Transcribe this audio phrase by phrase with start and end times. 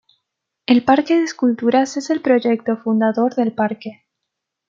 [0.65, 4.07] El Parque de Esculturas es el proyecto fundador del parque.